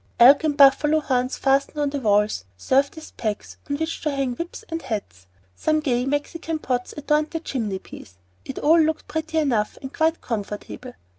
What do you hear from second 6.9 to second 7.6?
adorned the